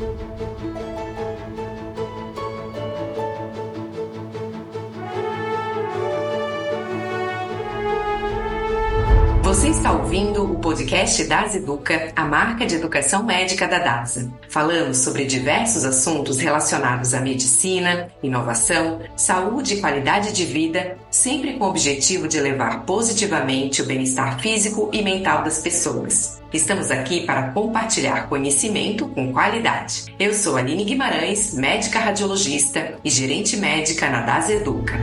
[0.00, 0.49] thank you
[9.70, 14.28] Está ouvindo o podcast Das Educa, a marca de educação médica da DASA.
[14.48, 21.66] Falamos sobre diversos assuntos relacionados à medicina, inovação, saúde e qualidade de vida, sempre com
[21.66, 26.42] o objetivo de elevar positivamente o bem-estar físico e mental das pessoas.
[26.52, 30.12] Estamos aqui para compartilhar conhecimento com qualidade.
[30.18, 34.98] Eu sou Aline Guimarães, médica radiologista e gerente médica na DASA Educa.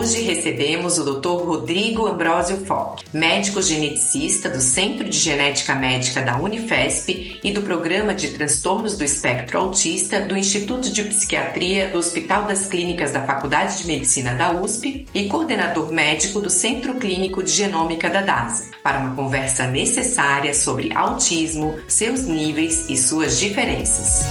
[0.00, 1.44] Hoje recebemos o Dr.
[1.44, 8.14] Rodrigo Ambrosio Fock, médico geneticista do Centro de Genética Médica da Unifesp e do Programa
[8.14, 13.76] de Transtornos do Espectro Autista do Instituto de Psiquiatria do Hospital das Clínicas da Faculdade
[13.76, 19.00] de Medicina da USP e coordenador médico do Centro Clínico de Genômica da DASA, para
[19.00, 24.24] uma conversa necessária sobre autismo, seus níveis e suas diferenças.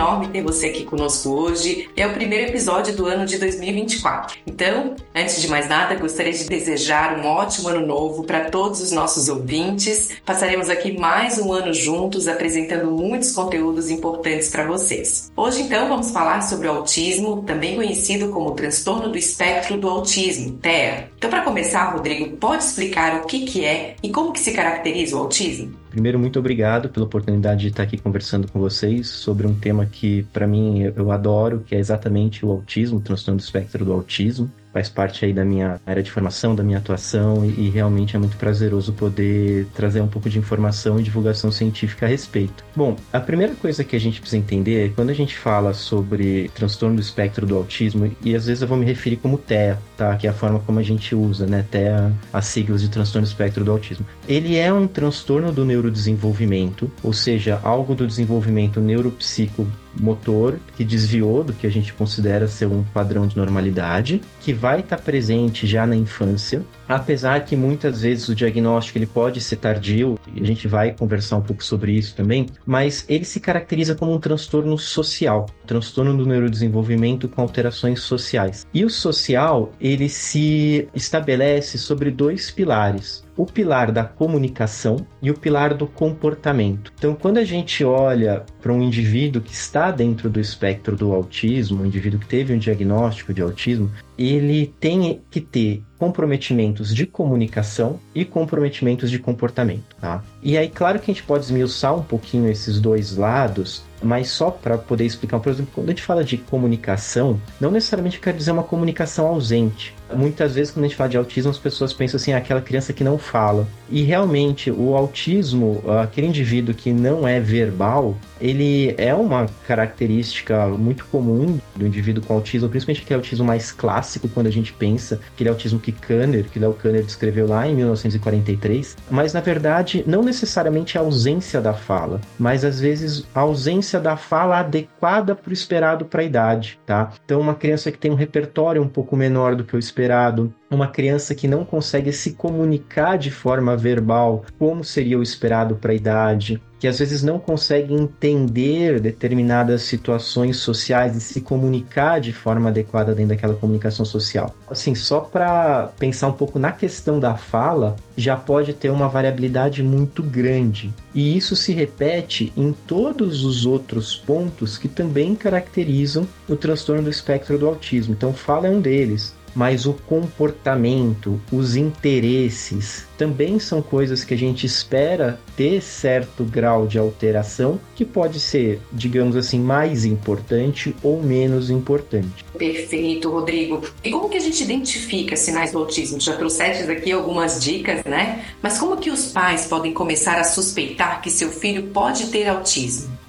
[0.00, 1.90] Enorme ter você aqui conosco hoje.
[1.94, 4.38] É o primeiro episódio do ano de 2024.
[4.46, 8.92] Então, antes de mais nada, gostaria de desejar um ótimo ano novo para todos os
[8.92, 10.10] nossos ouvintes.
[10.24, 15.30] Passaremos aqui mais um ano juntos, apresentando muitos conteúdos importantes para vocês.
[15.36, 20.52] Hoje, então, vamos falar sobre o autismo, também conhecido como transtorno do espectro do autismo,
[20.58, 21.10] TEA.
[21.18, 25.14] Então, para começar, Rodrigo, pode explicar o que, que é e como que se caracteriza
[25.14, 25.79] o autismo?
[25.90, 30.22] Primeiro, muito obrigado pela oportunidade de estar aqui conversando com vocês sobre um tema que,
[30.32, 34.48] para mim, eu adoro, que é exatamente o autismo, o transtorno do espectro do autismo
[34.72, 38.36] faz parte aí da minha área de formação, da minha atuação e, realmente é muito
[38.36, 42.64] prazeroso poder trazer um pouco de informação e divulgação científica a respeito.
[42.74, 46.50] Bom, a primeira coisa que a gente precisa entender é quando a gente fala sobre
[46.54, 50.16] transtorno do espectro do autismo, e às vezes eu vou me referir como TEA, tá?
[50.16, 51.64] Que é a forma como a gente usa, né?
[51.70, 54.06] TEA, as siglas de transtorno do espectro do autismo.
[54.28, 59.66] Ele é um transtorno do neurodesenvolvimento, ou seja, algo do desenvolvimento neuropsico
[59.98, 64.80] motor que desviou do que a gente considera ser um padrão de normalidade, que vai
[64.80, 70.18] estar presente já na infância, apesar que muitas vezes o diagnóstico ele pode ser tardio,
[70.34, 74.12] e a gente vai conversar um pouco sobre isso também, mas ele se caracteriza como
[74.12, 78.66] um transtorno social, transtorno do neurodesenvolvimento com alterações sociais.
[78.72, 85.38] E o social, ele se estabelece sobre dois pilares o pilar da comunicação e o
[85.38, 86.92] pilar do comportamento.
[86.98, 91.82] Então, quando a gente olha para um indivíduo que está dentro do espectro do autismo,
[91.82, 98.00] um indivíduo que teve um diagnóstico de autismo, ele tem que ter comprometimentos de comunicação
[98.14, 100.24] e comprometimentos de comportamento, tá?
[100.42, 104.50] E aí, claro que a gente pode esmiuçar um pouquinho esses dois lados, mas só
[104.50, 108.50] para poder explicar, por exemplo, quando a gente fala de comunicação, não necessariamente quer dizer
[108.50, 109.94] uma comunicação ausente.
[110.14, 112.92] Muitas vezes, quando a gente fala de autismo, as pessoas pensam assim, ah, aquela criança
[112.92, 113.68] que não fala.
[113.88, 121.04] E realmente, o autismo, aquele indivíduo que não é verbal, ele é uma característica muito
[121.06, 125.50] comum do indivíduo com autismo, principalmente aquele autismo mais clássico, quando a gente pensa aquele
[125.50, 128.96] autismo que Kanner, que Léo Kanner descreveu lá em 1943.
[129.10, 134.16] Mas, na verdade, não necessariamente a ausência da fala, mas às vezes a ausência da
[134.16, 137.10] fala adequada para o esperado para a idade, tá?
[137.24, 140.86] Então, uma criança que tem um repertório um pouco menor do que o esperado, uma
[140.86, 145.94] criança que não consegue se comunicar de forma verbal como seria o esperado para a
[145.94, 152.70] idade, que às vezes não consegue entender determinadas situações sociais e se comunicar de forma
[152.70, 154.54] adequada dentro daquela comunicação social.
[154.70, 159.82] Assim, só para pensar um pouco na questão da fala, já pode ter uma variabilidade
[159.82, 160.94] muito grande.
[161.14, 167.10] E isso se repete em todos os outros pontos que também caracterizam o transtorno do
[167.10, 168.14] espectro do autismo.
[168.14, 174.36] Então, fala é um deles mas o comportamento, os interesses também são coisas que a
[174.36, 181.22] gente espera ter certo grau de alteração, que pode ser, digamos assim, mais importante ou
[181.22, 182.44] menos importante.
[182.56, 183.82] Perfeito, Rodrigo.
[184.02, 186.18] E como que a gente identifica sinais do autismo?
[186.18, 188.44] Já trouxeste aqui algumas dicas, né?
[188.62, 193.19] Mas como que os pais podem começar a suspeitar que seu filho pode ter autismo?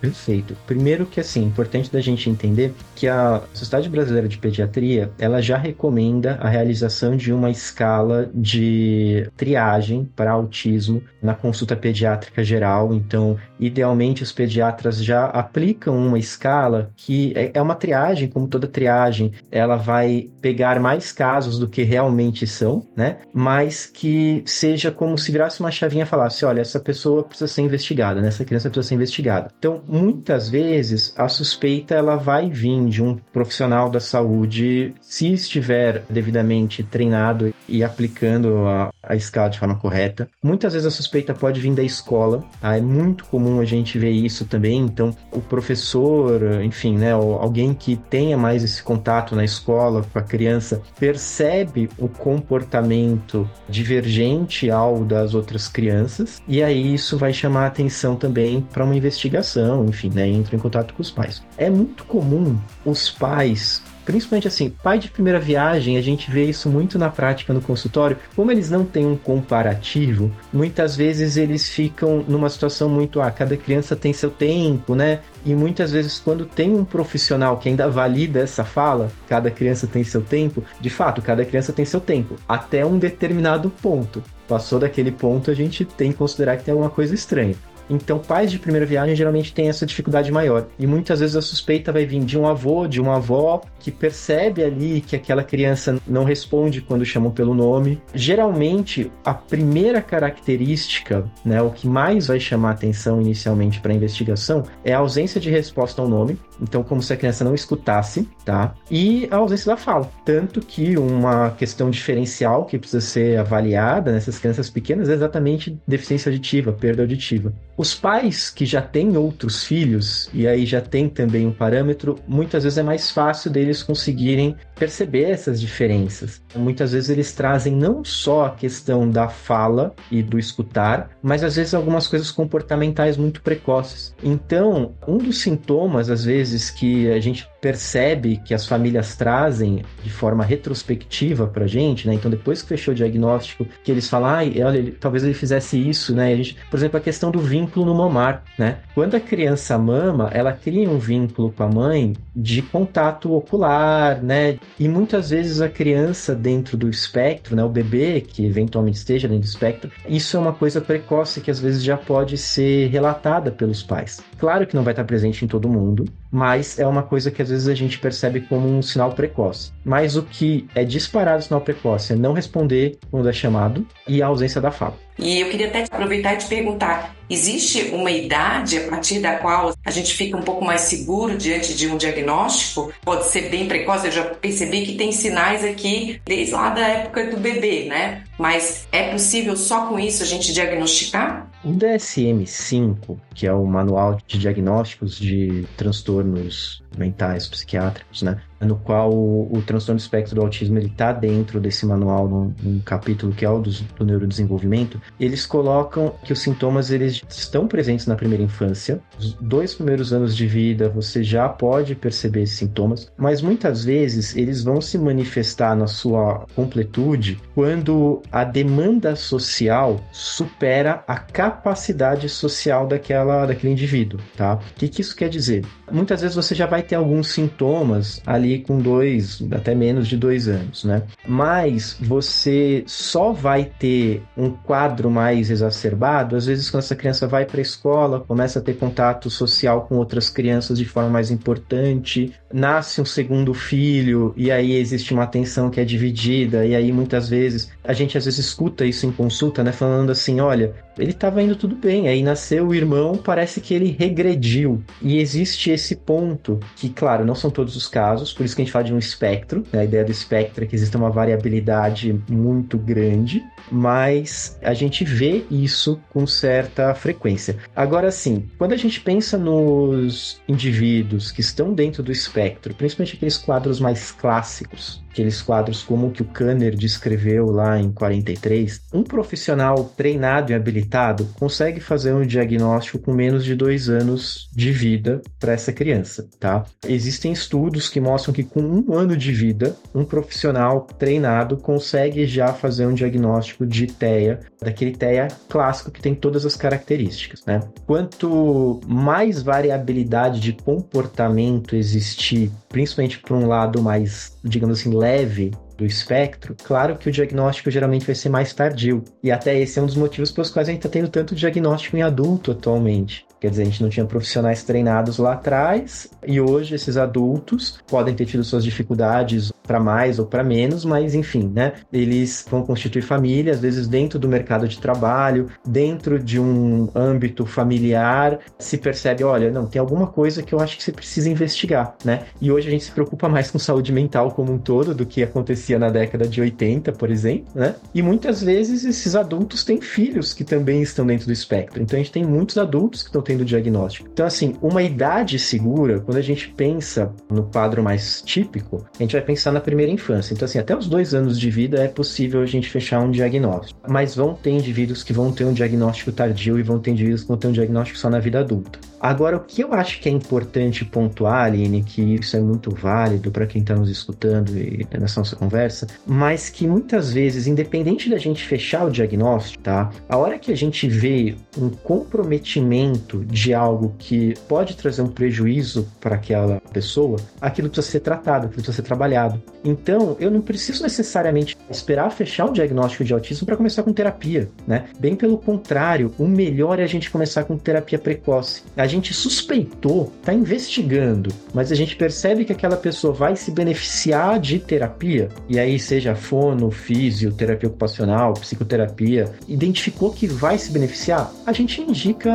[0.00, 0.56] Perfeito.
[0.66, 5.56] Primeiro que assim, importante da gente entender que a Sociedade Brasileira de Pediatria, ela já
[5.56, 12.92] recomenda a realização de uma escala de triagem para autismo na consulta pediátrica geral.
[12.92, 18.66] Então, idealmente os pediatras já aplicam uma escala que é, é uma triagem, como toda
[18.66, 23.18] triagem, ela vai pegar mais casos do que realmente são, né?
[23.32, 27.62] Mas que seja como se virasse uma chavinha e falasse, olha, essa pessoa precisa ser
[27.62, 28.28] investigada, né?
[28.28, 29.50] Essa criança precisa ser investigada.
[29.58, 36.04] Então, muitas vezes a suspeita ela vai vir de um profissional da saúde, se estiver
[36.08, 40.28] devidamente treinado e aplicando a, a escala de forma correta.
[40.42, 42.76] Muitas vezes a suspeita pode vir da escola, tá?
[42.76, 44.80] É muito comum a gente ver isso também.
[44.80, 50.22] Então, o professor, enfim, né, alguém que tenha mais esse contato na escola com a
[50.22, 57.66] criança, percebe o comportamento divergente ao das outras crianças, e aí isso vai chamar a
[57.66, 61.42] atenção também para uma investigação, enfim, né, entra em contato com os pais.
[61.56, 66.68] É muito comum os pais principalmente assim, pai de primeira viagem, a gente vê isso
[66.68, 68.16] muito na prática no consultório.
[68.34, 73.56] Como eles não têm um comparativo, muitas vezes eles ficam numa situação muito, ah, cada
[73.56, 75.20] criança tem seu tempo, né?
[75.44, 80.04] E muitas vezes, quando tem um profissional que ainda valida essa fala, cada criança tem
[80.04, 84.22] seu tempo, de fato, cada criança tem seu tempo, até um determinado ponto.
[84.48, 87.54] Passou daquele ponto, a gente tem que considerar que tem alguma coisa estranha.
[87.92, 90.66] Então, pais de primeira viagem geralmente têm essa dificuldade maior.
[90.78, 94.64] E muitas vezes a suspeita vai vir de um avô, de uma avó, que percebe
[94.64, 98.00] ali que aquela criança não responde quando chamam pelo nome.
[98.14, 104.62] Geralmente, a primeira característica, né, o que mais vai chamar atenção inicialmente para a investigação,
[104.82, 106.38] é a ausência de resposta ao nome.
[106.60, 108.74] Então, como se a criança não escutasse, tá?
[108.90, 110.10] E a ausência da fala.
[110.24, 116.30] Tanto que uma questão diferencial que precisa ser avaliada nessas crianças pequenas é exatamente deficiência
[116.30, 117.52] auditiva, perda auditiva.
[117.76, 122.64] Os pais que já têm outros filhos, e aí já tem também um parâmetro, muitas
[122.64, 126.42] vezes é mais fácil deles conseguirem perceber essas diferenças.
[126.54, 131.56] Muitas vezes eles trazem não só a questão da fala e do escutar, mas às
[131.56, 134.14] vezes algumas coisas comportamentais muito precoces.
[134.22, 140.10] Então, um dos sintomas, às vezes, que a gente percebe que as famílias trazem de
[140.10, 142.14] forma retrospectiva pra gente, né?
[142.14, 145.78] Então, depois que fechou o diagnóstico, que eles falam, ah, olha, ele, talvez ele fizesse
[145.78, 146.34] isso, né?
[146.34, 148.78] Gente, por exemplo, a questão do vínculo no mamar, né?
[148.96, 154.58] Quando a criança mama, ela cria um vínculo com a mãe de contato ocular, né?
[154.76, 157.62] E muitas vezes a criança dentro do espectro, né?
[157.62, 161.60] O bebê que eventualmente esteja dentro do espectro, isso é uma coisa precoce que às
[161.60, 164.20] vezes já pode ser relatada pelos pais.
[164.36, 167.50] Claro que não vai estar presente em todo mundo, mas é uma coisa que às
[167.50, 169.70] vezes a gente percebe como um sinal precoce.
[169.84, 174.26] Mas o que é disparado sinal precoce é não responder quando é chamado e a
[174.26, 174.96] ausência da fala.
[175.18, 179.74] E eu queria até aproveitar e te perguntar: existe uma idade a partir da qual
[179.84, 182.92] a gente fica um pouco mais seguro diante de um diagnóstico?
[183.02, 187.26] Pode ser bem precoce, eu já percebi que tem sinais aqui desde lá da época
[187.26, 188.24] do bebê, né?
[188.38, 191.51] Mas é possível só com isso a gente diagnosticar?
[191.64, 198.42] O DSM-5, que é o Manual de Diagnósticos de Transtornos Mentais Psiquiátricos, né?
[198.62, 202.54] No qual o, o transtorno do espectro do autismo ele está dentro desse manual, num,
[202.62, 207.66] num, capítulo que é o do, do neurodesenvolvimento, eles colocam que os sintomas eles estão
[207.66, 209.00] presentes na primeira infância.
[209.18, 214.36] Os dois primeiros anos de vida você já pode perceber esses sintomas, mas muitas vezes
[214.36, 222.86] eles vão se manifestar na sua completude quando a demanda social supera a capacidade social
[222.86, 224.54] daquela, daquele indivíduo, tá?
[224.54, 225.64] O que, que isso quer dizer?
[225.90, 230.48] Muitas vezes você já vai ter alguns sintomas ali com dois, até menos de dois
[230.48, 231.02] anos, né?
[231.26, 237.44] Mas você só vai ter um quadro mais exacerbado, às vezes, quando essa criança vai
[237.44, 242.32] para a escola, começa a ter contato social com outras crianças de forma mais importante,
[242.52, 247.28] nasce um segundo filho, e aí existe uma atenção que é dividida, e aí muitas
[247.28, 249.72] vezes a gente às vezes escuta isso em consulta, né?
[249.72, 253.96] Falando assim: olha, ele estava indo tudo bem, aí nasceu o irmão, parece que ele
[253.98, 254.82] regrediu.
[255.00, 258.64] E existe esse ponto, que, claro, não são todos os casos, por isso que a
[258.64, 259.64] gente fala de um espectro.
[259.72, 259.80] Né?
[259.80, 265.44] A ideia do espectro é que existe uma variabilidade muito grande, mas a gente vê
[265.50, 267.56] isso com certa frequência.
[267.74, 273.38] Agora, sim, quando a gente pensa nos indivíduos que estão dentro do espectro, principalmente aqueles
[273.38, 279.02] quadros mais clássicos, aqueles quadros como o que o Kanner descreveu lá em 43, um
[279.02, 284.72] profissional treinado e habilitado habilitado consegue fazer um diagnóstico com menos de dois anos de
[284.72, 286.64] vida para essa criança, tá?
[286.86, 292.52] Existem estudos que mostram que com um ano de vida, um profissional treinado consegue já
[292.52, 297.60] fazer um diagnóstico de TEA, daquele TEA clássico que tem todas as características, né?
[297.86, 305.86] Quanto mais variabilidade de comportamento existir, principalmente por um lado mais, digamos assim, leve do
[305.86, 309.02] espectro, claro que o diagnóstico geralmente vai ser mais tardio.
[309.22, 311.96] E até esse é um dos motivos pelos quais a gente está tendo tanto diagnóstico
[311.96, 313.26] em adulto atualmente.
[313.42, 318.14] Quer dizer, a gente não tinha profissionais treinados lá atrás e hoje esses adultos podem
[318.14, 321.72] ter tido suas dificuldades para mais ou para menos, mas enfim, né?
[321.92, 327.44] Eles vão constituir família, às vezes dentro do mercado de trabalho, dentro de um âmbito
[327.44, 331.96] familiar, se percebe, olha, não, tem alguma coisa que eu acho que você precisa investigar,
[332.04, 332.26] né?
[332.40, 335.20] E hoje a gente se preocupa mais com saúde mental como um todo do que
[335.20, 337.74] acontecia na década de 80, por exemplo, né?
[337.92, 341.82] E muitas vezes esses adultos têm filhos que também estão dentro do espectro.
[341.82, 344.08] Então a gente tem muitos adultos que estão tendo diagnóstico.
[344.12, 349.12] Então, assim, uma idade segura, quando a gente pensa no quadro mais típico, a gente
[349.12, 350.34] vai pensar na primeira infância.
[350.34, 353.80] Então, assim, até os dois anos de vida é possível a gente fechar um diagnóstico.
[353.88, 357.28] Mas vão ter indivíduos que vão ter um diagnóstico tardio e vão ter indivíduos que
[357.28, 358.78] vão ter um diagnóstico só na vida adulta.
[359.02, 363.32] Agora, o que eu acho que é importante pontuar, Aline, que isso é muito válido
[363.32, 368.16] para quem está nos escutando e nessa nossa conversa, mas que muitas vezes, independente da
[368.16, 369.90] gente fechar o diagnóstico, tá?
[370.08, 375.88] A hora que a gente vê um comprometimento de algo que pode trazer um prejuízo
[376.00, 379.42] para aquela pessoa, aquilo precisa ser tratado, aquilo precisa ser trabalhado.
[379.64, 384.48] Então, eu não preciso necessariamente esperar fechar o diagnóstico de autismo para começar com terapia,
[384.64, 384.84] né?
[385.00, 388.62] Bem pelo contrário, o melhor é a gente começar com terapia precoce.
[388.76, 394.38] A gente suspeitou, está investigando, mas a gente percebe que aquela pessoa vai se beneficiar
[394.38, 401.32] de terapia, e aí seja fono, físio, terapia ocupacional, psicoterapia, identificou que vai se beneficiar,
[401.46, 402.30] a gente indica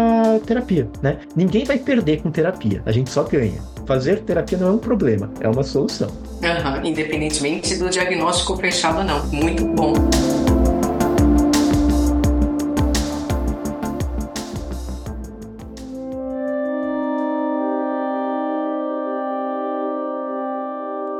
[0.46, 1.20] terapia, né?
[1.36, 3.62] Ninguém vai perder com terapia, a gente só ganha.
[3.86, 6.10] Fazer terapia não é um problema, é uma solução.
[6.42, 9.26] Uhum, independentemente do diagnóstico fechado não.
[9.28, 9.94] Muito bom.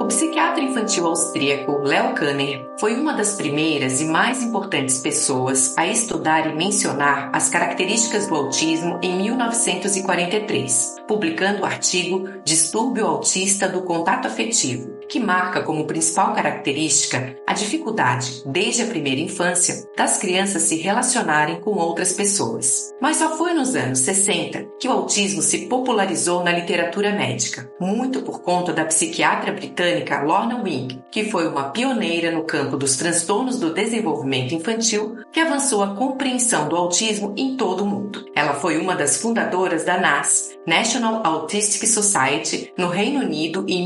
[0.06, 6.48] Psiquiatra infantil austríaco Leo Kanner foi uma das primeiras e mais importantes pessoas a estudar
[6.50, 14.28] e mencionar as características do autismo em 1943, publicando o artigo Distúrbio Autista do Contato
[14.28, 20.76] Afetivo, que marca como principal característica a dificuldade, desde a primeira infância, das crianças se
[20.76, 22.94] relacionarem com outras pessoas.
[23.02, 28.22] Mas só foi nos anos 60 que o autismo se popularizou na literatura médica, muito
[28.22, 33.60] por conta da psiquiatra britânica Lorna Wing, que foi uma pioneira no campo dos transtornos
[33.60, 38.26] do desenvolvimento infantil, que avançou a compreensão do autismo em todo o mundo.
[38.36, 43.86] Ela foi uma das fundadoras da NAS, National Autistic Society, no Reino Unido em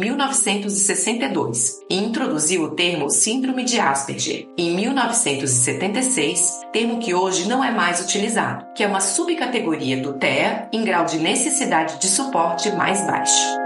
[1.11, 7.71] 1962 e introduziu o termo Síndrome de Asperger em 1976, termo que hoje não é
[7.71, 13.05] mais utilizado, que é uma subcategoria do TEA em grau de necessidade de suporte mais
[13.05, 13.60] baixo.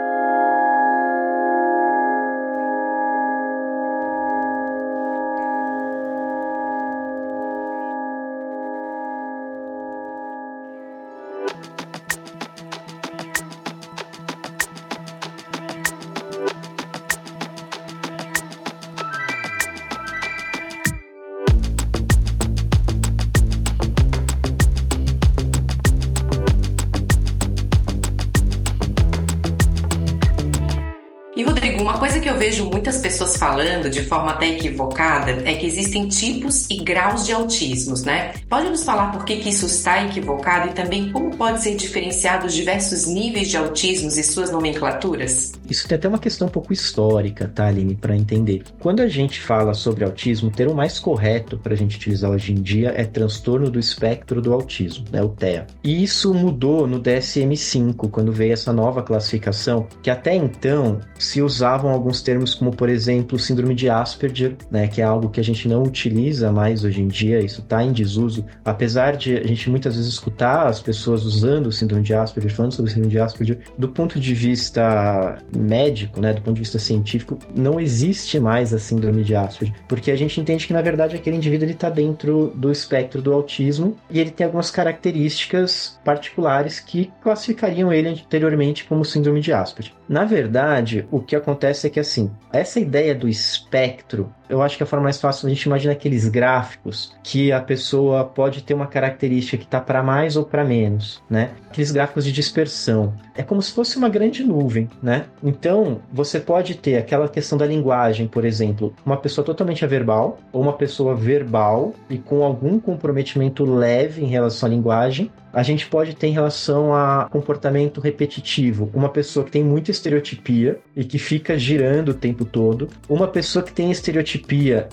[34.35, 38.33] Até equivocada é que existem tipos e graus de autismos, né?
[38.49, 42.45] Pode nos falar por que, que isso está equivocado e também como pode ser diferenciado
[42.45, 45.53] os diversos níveis de autismos e suas nomenclaturas?
[45.69, 48.63] Isso tem até uma questão um pouco histórica, tá, Aline, para entender.
[48.79, 52.51] Quando a gente fala sobre autismo, o termo mais correto para a gente utilizar hoje
[52.51, 55.65] em dia é transtorno do espectro do autismo, né, o TEA.
[55.83, 61.91] E isso mudou no DSM-5, quando veio essa nova classificação, que até então se usavam
[61.91, 64.24] alguns termos como, por exemplo, síndrome de Asperger,
[64.69, 67.83] né, que é algo que a gente não utiliza mais hoje em dia, isso está
[67.83, 72.13] em desuso, apesar de a gente muitas vezes escutar as pessoas usando o síndrome de
[72.13, 76.55] Asperger, falando sobre o síndrome de Asperger, do ponto de vista médico, né, do ponto
[76.55, 80.73] de vista científico, não existe mais a síndrome de Asperger, porque a gente entende que
[80.73, 84.71] na verdade aquele indivíduo ele está dentro do espectro do autismo e ele tem algumas
[84.71, 89.93] características particulares que classificariam ele anteriormente como síndrome de Asperger.
[90.07, 94.83] Na verdade, o que acontece é que assim, essa ideia do espectro Eu acho que
[94.83, 98.87] a forma mais fácil a gente imagina aqueles gráficos que a pessoa pode ter uma
[98.87, 101.51] característica que está para mais ou para menos, né?
[101.69, 103.13] Aqueles gráficos de dispersão.
[103.35, 105.25] É como se fosse uma grande nuvem, né?
[105.43, 110.61] Então, você pode ter aquela questão da linguagem, por exemplo, uma pessoa totalmente averbal ou
[110.61, 116.13] uma pessoa verbal e com algum comprometimento leve em relação à linguagem, a gente pode
[116.13, 118.89] ter em relação a comportamento repetitivo.
[118.93, 122.89] Uma pessoa que tem muita estereotipia e que fica girando o tempo todo.
[123.07, 124.34] Uma pessoa que tem estereotipia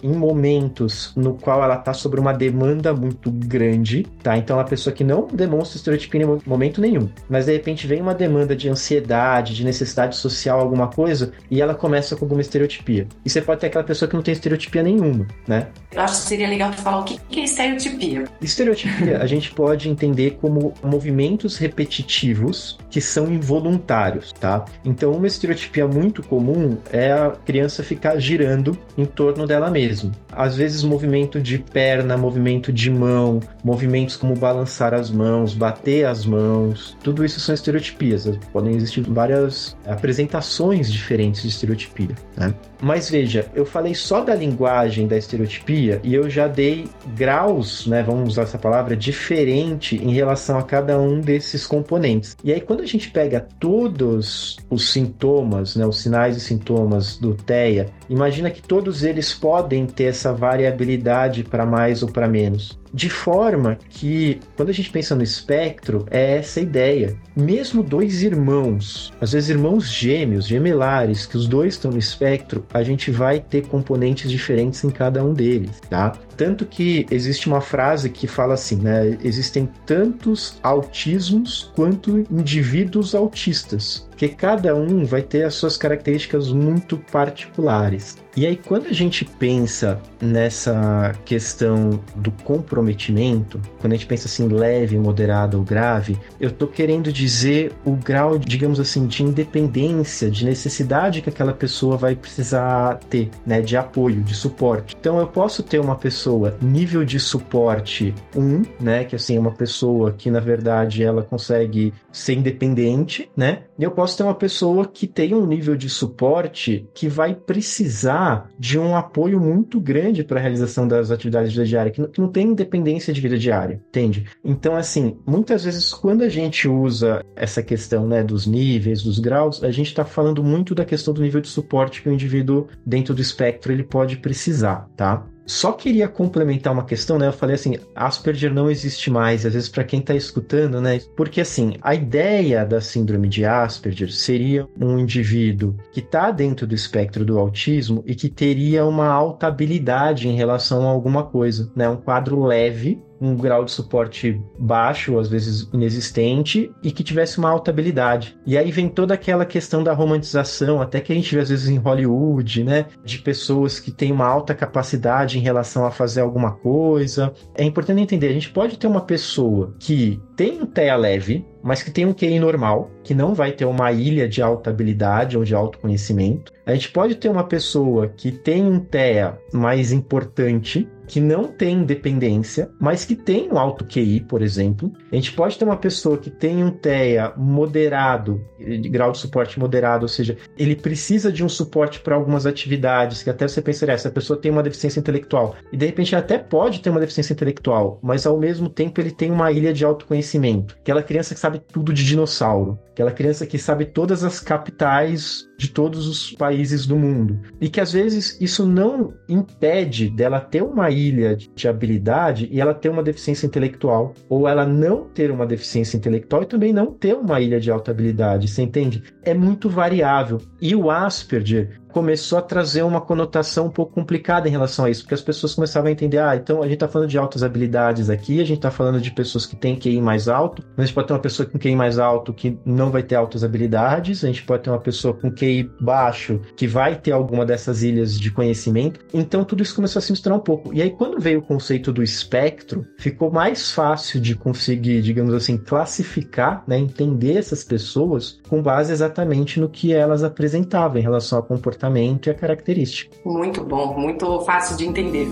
[0.02, 4.36] em momentos no qual ela está sobre uma demanda muito grande, tá?
[4.36, 8.00] Então, é uma pessoa que não demonstra estereotipia em momento nenhum, mas de repente vem
[8.00, 13.06] uma demanda de ansiedade, de necessidade social, alguma coisa, e ela começa com alguma estereotipia.
[13.24, 15.68] E você pode ter aquela pessoa que não tem estereotipia nenhuma, né?
[15.92, 18.24] Eu acho que seria legal falar o que é estereotipia.
[18.40, 24.64] Estereotipia a gente pode entender como movimentos repetitivos que são involuntários, tá?
[24.84, 30.12] Então, uma estereotipia muito comum é a criança ficar girando em torno dela mesma.
[30.30, 36.24] Às vezes, movimento de perna, movimento de mão, movimentos como balançar as mãos, bater as
[36.24, 38.28] mãos, tudo isso são estereotipias.
[38.52, 42.54] Podem existir várias apresentações diferentes de estereotipia, né?
[42.82, 48.02] Mas veja, eu falei só da linguagem da estereotipia e eu já dei graus, né,
[48.02, 52.36] vamos usar essa palavra, diferente em relação a cada um desses componentes.
[52.42, 57.34] E aí, quando a gente pega todos os sintomas, né, os sinais e sintomas do
[57.34, 62.78] TEA, imagina que todos eles podem ter essa variabilidade para mais ou para menos.
[62.92, 67.16] De forma que, quando a gente pensa no espectro, é essa ideia.
[67.34, 72.82] Mesmo dois irmãos, às vezes irmãos gêmeos, gemelares, que os dois estão no espectro, a
[72.82, 76.12] gente vai ter componentes diferentes em cada um deles, tá?
[76.36, 79.16] Tanto que existe uma frase que fala assim, né?
[79.24, 86.96] Existem tantos autismos quanto indivíduos autistas porque cada um vai ter as suas características muito
[87.10, 88.21] particulares.
[88.34, 94.48] E aí, quando a gente pensa nessa questão do comprometimento, quando a gente pensa assim,
[94.48, 100.46] leve, moderado ou grave, eu estou querendo dizer o grau, digamos assim, de independência, de
[100.46, 104.96] necessidade que aquela pessoa vai precisar ter, né, de apoio, de suporte.
[104.98, 109.52] Então, eu posso ter uma pessoa nível de suporte 1, né, que assim, é uma
[109.52, 113.64] pessoa que na verdade ela consegue ser independente, né?
[113.78, 118.21] E eu posso ter uma pessoa que tem um nível de suporte que vai precisar
[118.58, 122.08] de um apoio muito grande para a realização das atividades de vida diária, que não,
[122.08, 124.26] que não tem independência de vida diária, entende?
[124.44, 129.62] Então, assim, muitas vezes quando a gente usa essa questão né, dos níveis, dos graus,
[129.62, 133.14] a gente está falando muito da questão do nível de suporte que o indivíduo dentro
[133.14, 135.24] do espectro ele pode precisar, tá?
[135.46, 137.26] Só queria complementar uma questão, né?
[137.26, 141.00] Eu falei assim, Asperger não existe mais, às vezes para quem está escutando, né?
[141.16, 146.74] Porque assim, a ideia da síndrome de Asperger seria um indivíduo que está dentro do
[146.74, 151.88] espectro do autismo e que teria uma alta habilidade em relação a alguma coisa, né?
[151.88, 157.48] Um quadro leve um grau de suporte baixo, às vezes inexistente, e que tivesse uma
[157.48, 158.36] alta habilidade.
[158.44, 161.68] E aí vem toda aquela questão da romantização, até que a gente vê às vezes
[161.68, 162.86] em Hollywood, né?
[163.04, 167.32] De pessoas que têm uma alta capacidade em relação a fazer alguma coisa.
[167.54, 171.82] É importante entender, a gente pode ter uma pessoa que tem um TEA leve, mas
[171.82, 175.44] que tem um QI normal, que não vai ter uma ilha de alta habilidade ou
[175.44, 176.52] de autoconhecimento.
[176.66, 181.80] A gente pode ter uma pessoa que tem um TEA mais importante, que não tem
[181.80, 184.90] independência, mas que tem um alto QI, por exemplo.
[185.12, 189.60] A gente pode ter uma pessoa que tem um TEA moderado, de grau de suporte
[189.60, 193.94] moderado, ou seja, ele precisa de um suporte para algumas atividades, que até você pensaria,
[193.94, 195.54] essa pessoa tem uma deficiência intelectual.
[195.70, 199.30] E de repente até pode ter uma deficiência intelectual, mas ao mesmo tempo ele tem
[199.30, 200.78] uma ilha de autoconhecimento.
[200.80, 205.70] Aquela criança que sabe tudo de dinossauro, aquela criança que sabe todas as capitais de
[205.70, 207.38] todos os países do mundo.
[207.60, 212.74] E que às vezes isso não impede dela ter uma ilha de habilidade e ela
[212.74, 217.14] ter uma deficiência intelectual, ou ela não ter uma deficiência intelectual e também não ter
[217.14, 219.04] uma ilha de alta habilidade, você entende?
[219.22, 220.40] É muito variável.
[220.60, 225.02] E o Asperger, começou a trazer uma conotação um pouco complicada em relação a isso,
[225.02, 228.10] porque as pessoas começavam a entender, ah, então a gente está falando de altas habilidades
[228.10, 230.94] aqui, a gente está falando de pessoas que têm QI mais alto, mas a gente
[230.94, 234.26] pode ter uma pessoa com QI mais alto que não vai ter altas habilidades, a
[234.26, 238.30] gente pode ter uma pessoa com QI baixo que vai ter alguma dessas ilhas de
[238.30, 240.72] conhecimento, então tudo isso começou a se misturar um pouco.
[240.72, 245.56] E aí quando veio o conceito do espectro, ficou mais fácil de conseguir, digamos assim,
[245.56, 251.44] classificar, né, entender essas pessoas com base exatamente no que elas apresentavam em relação ao
[251.44, 253.16] comportamento comportamento e a característica.
[253.24, 255.26] Muito bom, muito fácil de entender.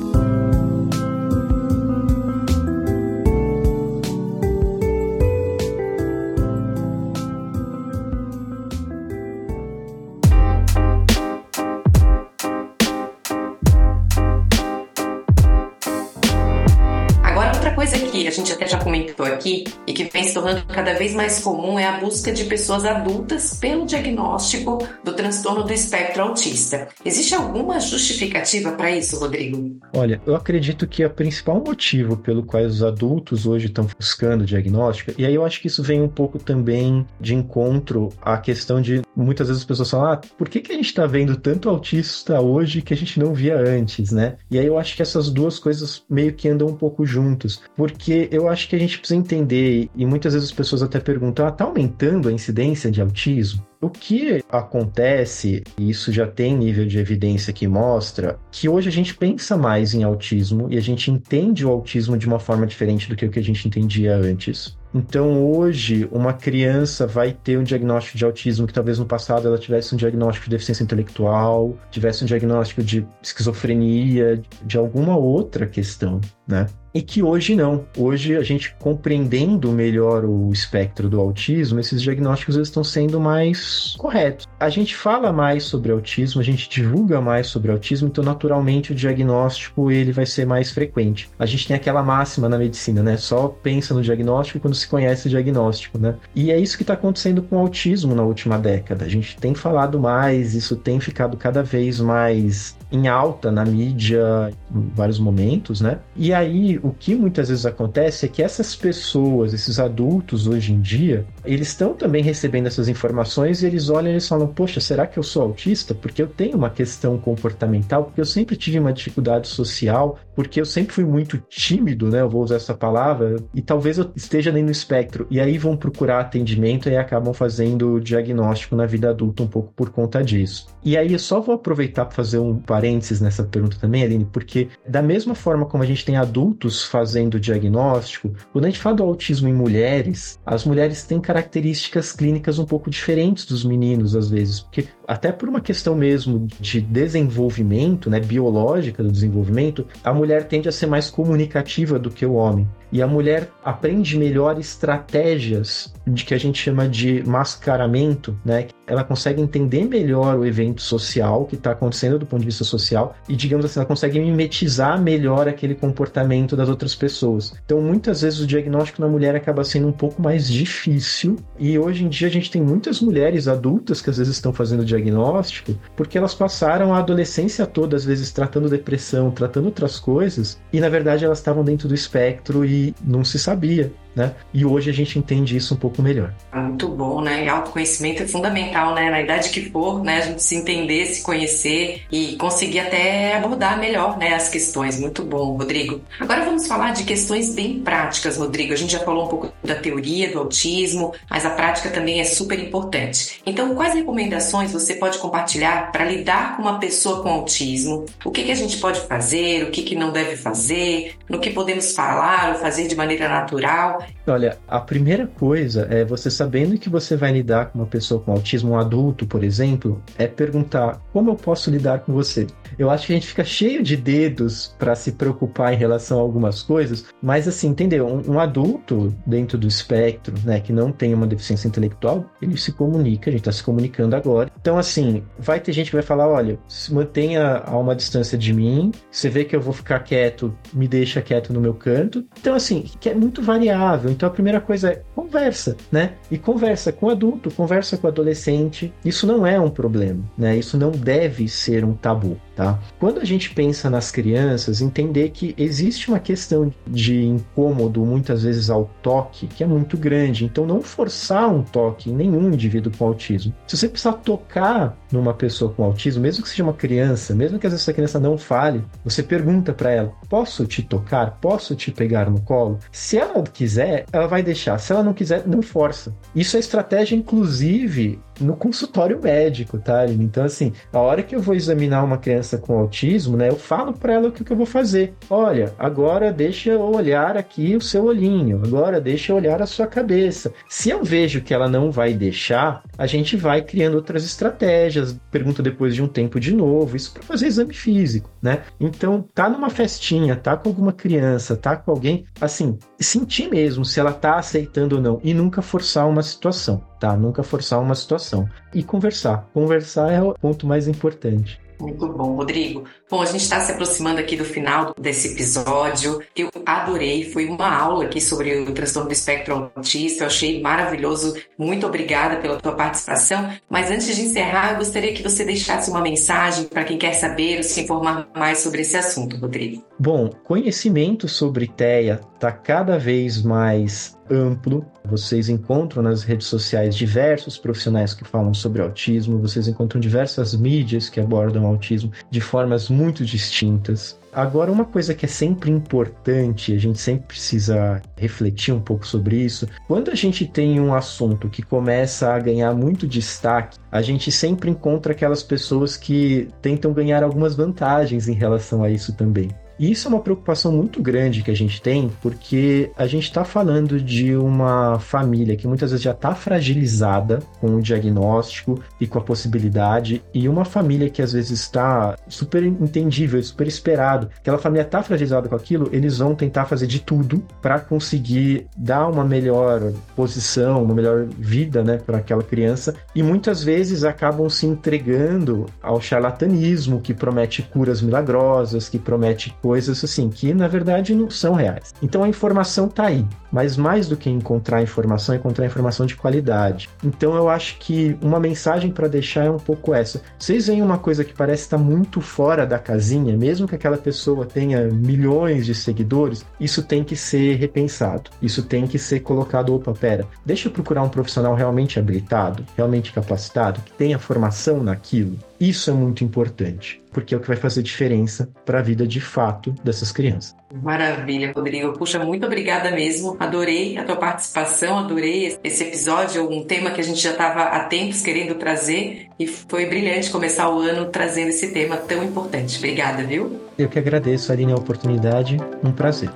[18.26, 21.78] A gente até já comentou aqui e que vem se tornando cada vez mais comum
[21.78, 26.88] é a busca de pessoas adultas pelo diagnóstico do transtorno do espectro autista.
[27.04, 29.78] Existe alguma justificativa para isso, Rodrigo?
[29.94, 35.12] Olha, eu acredito que o principal motivo pelo qual os adultos hoje estão buscando diagnóstico,
[35.16, 39.02] e aí eu acho que isso vem um pouco também de encontro à questão de
[39.16, 42.40] muitas vezes as pessoas falam, ah, por que, que a gente está vendo tanto autista
[42.40, 44.36] hoje que a gente não via antes, né?
[44.50, 47.62] E aí eu acho que essas duas coisas meio que andam um pouco juntos,
[48.10, 51.46] porque eu acho que a gente precisa entender, e muitas vezes as pessoas até perguntam,
[51.46, 53.64] ah, tá aumentando a incidência de autismo?
[53.80, 58.92] O que acontece, e isso já tem nível de evidência que mostra, que hoje a
[58.92, 63.08] gente pensa mais em autismo e a gente entende o autismo de uma forma diferente
[63.08, 64.76] do que o que a gente entendia antes.
[64.92, 69.58] Então, hoje, uma criança vai ter um diagnóstico de autismo que talvez no passado ela
[69.58, 76.20] tivesse um diagnóstico de deficiência intelectual, tivesse um diagnóstico de esquizofrenia, de alguma outra questão,
[76.46, 76.66] né?
[76.94, 77.84] e que hoje não.
[77.96, 84.46] Hoje, a gente compreendendo melhor o espectro do autismo, esses diagnósticos estão sendo mais corretos.
[84.58, 88.94] A gente fala mais sobre autismo, a gente divulga mais sobre autismo, então naturalmente o
[88.94, 91.30] diagnóstico ele vai ser mais frequente.
[91.38, 93.16] A gente tem aquela máxima na medicina, né?
[93.16, 96.16] Só pensa no diagnóstico quando se conhece o diagnóstico, né?
[96.34, 99.04] E é isso que está acontecendo com o autismo na última década.
[99.04, 104.50] A gente tem falado mais, isso tem ficado cada vez mais em alta na mídia
[104.74, 105.98] em vários momentos, né?
[106.16, 110.80] E aí o que muitas vezes acontece é que essas pessoas, esses adultos hoje em
[110.80, 115.06] dia, eles estão também recebendo essas informações e eles olham e eles falam: Poxa, será
[115.06, 115.94] que eu sou autista?
[115.94, 120.66] Porque eu tenho uma questão comportamental, porque eu sempre tive uma dificuldade social, porque eu
[120.66, 122.20] sempre fui muito tímido, né?
[122.20, 125.26] Eu vou usar essa palavra, e talvez eu esteja nem no espectro.
[125.30, 129.90] E aí vão procurar atendimento e acabam fazendo diagnóstico na vida adulta um pouco por
[129.90, 130.66] conta disso.
[130.84, 132.79] E aí eu só vou aproveitar para fazer um parênteses
[133.20, 138.32] nessa pergunta também, Aline, porque da mesma forma como a gente tem adultos fazendo diagnóstico,
[138.52, 142.90] quando a gente fala do autismo em mulheres, as mulheres têm características clínicas um pouco
[142.90, 149.02] diferentes dos meninos, às vezes, porque até por uma questão mesmo de desenvolvimento, né, biológica
[149.02, 152.68] do desenvolvimento, a mulher tende a ser mais comunicativa do que o homem.
[152.92, 158.66] E a mulher aprende melhor estratégias de que a gente chama de mascaramento, né?
[158.86, 163.14] Ela consegue entender melhor o evento social que está acontecendo do ponto de vista social
[163.28, 167.54] e, digamos assim, ela consegue mimetizar melhor aquele comportamento das outras pessoas.
[167.64, 172.04] Então, muitas vezes o diagnóstico na mulher acaba sendo um pouco mais difícil e hoje
[172.04, 176.18] em dia a gente tem muitas mulheres adultas que às vezes estão fazendo diagnóstico porque
[176.18, 181.24] elas passaram a adolescência toda, às vezes tratando depressão, tratando outras coisas e na verdade
[181.24, 184.34] elas estavam dentro do espectro e não se sabia né?
[184.52, 186.32] E hoje a gente entende isso um pouco melhor.
[186.52, 187.44] Muito bom, né?
[187.44, 189.10] E autoconhecimento é fundamental, né?
[189.10, 190.18] Na idade que for, né?
[190.18, 194.34] A gente se entender, se conhecer e conseguir até abordar melhor, né?
[194.34, 194.98] As questões.
[194.98, 196.00] Muito bom, Rodrigo.
[196.18, 198.72] Agora vamos falar de questões bem práticas, Rodrigo.
[198.72, 202.24] A gente já falou um pouco da teoria do autismo, mas a prática também é
[202.24, 203.40] super importante.
[203.46, 208.06] Então, quais recomendações você pode compartilhar para lidar com uma pessoa com autismo?
[208.24, 209.64] O que, que a gente pode fazer?
[209.64, 211.14] O que, que não deve fazer?
[211.28, 213.99] No que podemos falar ou fazer de maneira natural?
[214.26, 218.32] Olha, a primeira coisa é você sabendo que você vai lidar com uma pessoa com
[218.32, 222.46] autismo, um adulto, por exemplo, é perguntar como eu posso lidar com você.
[222.78, 226.22] Eu acho que a gente fica cheio de dedos para se preocupar em relação a
[226.22, 228.06] algumas coisas, mas assim, entendeu?
[228.06, 232.72] Um, um, adulto dentro do espectro, né, que não tem uma deficiência intelectual, ele se
[232.72, 234.50] comunica, a gente está se comunicando agora.
[234.60, 238.52] Então, assim, vai ter gente que vai falar: olha, se mantenha a uma distância de
[238.52, 242.24] mim, você vê que eu vou ficar quieto, me deixa quieto no meu canto.
[242.38, 243.89] Então, assim, que é muito variável.
[244.10, 246.14] Então, a primeira coisa é conversa, né?
[246.30, 248.92] E conversa com adulto, conversa com adolescente.
[249.04, 250.56] Isso não é um problema, né?
[250.56, 252.36] Isso não deve ser um tabu.
[252.60, 252.78] Tá?
[252.98, 258.68] Quando a gente pensa nas crianças, entender que existe uma questão de incômodo, muitas vezes
[258.68, 260.44] ao toque, que é muito grande.
[260.44, 263.54] Então, não forçar um toque em nenhum indivíduo com autismo.
[263.66, 267.66] Se você precisar tocar numa pessoa com autismo, mesmo que seja uma criança, mesmo que
[267.66, 271.38] às vezes essa criança não fale, você pergunta para ela: posso te tocar?
[271.40, 272.78] Posso te pegar no colo?
[272.92, 273.79] Se ela quiser,
[274.12, 274.78] ela vai deixar.
[274.78, 276.14] Se ela não quiser, não força.
[276.34, 280.06] Isso é estratégia, inclusive, no consultório médico, tá?
[280.06, 283.92] Então, assim, a hora que eu vou examinar uma criança com autismo, né, eu falo
[283.92, 285.14] para ela o que, que eu vou fazer.
[285.28, 289.86] Olha, agora deixa eu olhar aqui o seu olhinho, agora deixa eu olhar a sua
[289.86, 290.52] cabeça.
[290.68, 295.62] Se eu vejo que ela não vai deixar, a gente vai criando outras estratégias, pergunta
[295.62, 298.62] depois de um tempo de novo, isso para fazer exame físico, né?
[298.78, 304.00] Então, tá numa festinha, tá com alguma criança, tá com alguém, assim, sentir mesmo se
[304.00, 307.16] ela tá aceitando ou não e nunca forçar uma situação tá?
[307.16, 308.48] Nunca forçar uma situação.
[308.72, 309.48] E conversar.
[309.52, 311.60] Conversar é o ponto mais importante.
[311.80, 312.84] Muito bom, Rodrigo.
[313.10, 316.22] Bom, a gente está se aproximando aqui do final desse episódio.
[316.36, 320.22] Eu adorei, foi uma aula aqui sobre o transtorno do espectro autista.
[320.22, 321.34] Eu achei maravilhoso.
[321.58, 323.50] Muito obrigada pela tua participação.
[323.68, 327.56] Mas antes de encerrar, eu gostaria que você deixasse uma mensagem para quem quer saber
[327.56, 329.84] ou se informar mais sobre esse assunto, Rodrigo.
[329.98, 334.86] Bom, conhecimento sobre TEA está cada vez mais amplo.
[335.04, 341.08] Vocês encontram nas redes sociais diversos profissionais que falam sobre autismo, vocês encontram diversas mídias
[341.08, 344.18] que abordam autismo de formas muito distintas.
[344.32, 349.36] Agora, uma coisa que é sempre importante, a gente sempre precisa refletir um pouco sobre
[349.36, 349.66] isso.
[349.88, 354.70] Quando a gente tem um assunto que começa a ganhar muito destaque, a gente sempre
[354.70, 359.50] encontra aquelas pessoas que tentam ganhar algumas vantagens em relação a isso também.
[359.80, 363.44] E isso é uma preocupação muito grande que a gente tem, porque a gente está
[363.44, 369.18] falando de uma família que muitas vezes já está fragilizada com o diagnóstico e com
[369.18, 374.28] a possibilidade, e uma família que às vezes está super entendível, super esperado.
[374.36, 379.08] Aquela família está fragilizada com aquilo, eles vão tentar fazer de tudo para conseguir dar
[379.08, 384.66] uma melhor posição, uma melhor vida né, para aquela criança, e muitas vezes acabam se
[384.66, 391.30] entregando ao charlatanismo que promete curas milagrosas, que promete coisas assim que na verdade não
[391.30, 391.94] são reais.
[392.02, 396.16] Então a informação tá aí, mas mais do que encontrar informação, é encontrar informação de
[396.16, 396.88] qualidade.
[397.04, 400.22] Então eu acho que uma mensagem para deixar é um pouco essa.
[400.38, 404.46] Vocês veem uma coisa que parece estar muito fora da casinha, mesmo que aquela pessoa
[404.46, 408.30] tenha milhões de seguidores, isso tem que ser repensado.
[408.40, 413.12] Isso tem que ser colocado, opa, pera, deixa eu procurar um profissional realmente habilitado, realmente
[413.12, 415.38] capacitado, que tenha formação naquilo.
[415.60, 419.20] Isso é muito importante, porque é o que vai fazer diferença para a vida de
[419.20, 420.56] fato dessas crianças.
[420.82, 421.92] Maravilha, Rodrigo.
[421.92, 423.36] Puxa, muito obrigada mesmo.
[423.38, 427.84] Adorei a tua participação, adorei esse episódio, um tema que a gente já estava há
[427.84, 432.78] tempos querendo trazer e foi brilhante começar o ano trazendo esse tema tão importante.
[432.78, 433.60] Obrigada, viu?
[433.76, 435.58] Eu que agradeço, Aline, a oportunidade.
[435.84, 436.30] Um prazer.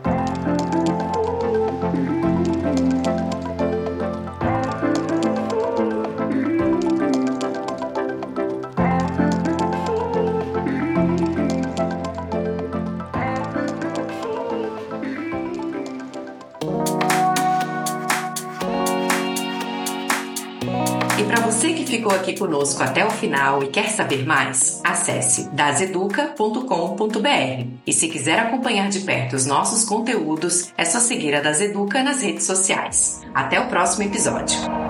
[22.44, 27.66] Conosco até o final e quer saber mais, acesse daseduca.com.br.
[27.86, 32.20] E se quiser acompanhar de perto os nossos conteúdos, é só seguir a Daseduca nas
[32.20, 33.22] redes sociais.
[33.34, 34.83] Até o próximo episódio.